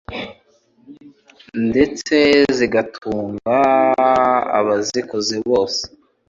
ndetse 1.69 2.15
zigatunga 2.57 3.57
abazikoze, 4.59 5.35
bose 5.49 5.81